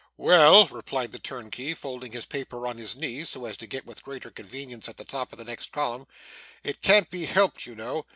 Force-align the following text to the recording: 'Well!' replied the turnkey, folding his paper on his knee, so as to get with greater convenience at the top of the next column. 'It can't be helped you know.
'Well!' 0.17 0.65
replied 0.67 1.11
the 1.11 1.19
turnkey, 1.19 1.75
folding 1.75 2.11
his 2.11 2.25
paper 2.25 2.65
on 2.65 2.79
his 2.79 2.95
knee, 2.95 3.23
so 3.23 3.45
as 3.45 3.55
to 3.57 3.67
get 3.67 3.85
with 3.85 4.01
greater 4.01 4.31
convenience 4.31 4.89
at 4.89 4.97
the 4.97 5.05
top 5.05 5.31
of 5.31 5.37
the 5.37 5.45
next 5.45 5.71
column. 5.71 6.07
'It 6.63 6.81
can't 6.81 7.11
be 7.11 7.25
helped 7.25 7.67
you 7.67 7.75
know. 7.75 8.07